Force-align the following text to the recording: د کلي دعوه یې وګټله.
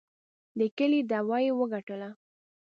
د 0.57 0.59
کلي 0.77 0.99
دعوه 1.11 1.37
یې 1.45 1.51
وګټله. 1.59 2.09